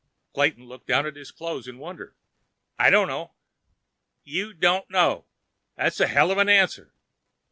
Clayton 0.33 0.65
looked 0.65 0.87
down 0.87 1.05
at 1.05 1.15
his 1.15 1.29
clothes 1.29 1.67
in 1.67 1.77
wonder. 1.77 2.15
"I 2.79 2.89
don't 2.89 3.07
know." 3.07 3.35
"You 4.23 4.51
don't 4.51 4.89
know? 4.89 5.25
That's 5.77 5.99
a 5.99 6.07
hell 6.07 6.31
of 6.31 6.39
an 6.39 6.49
answer." 6.49 6.95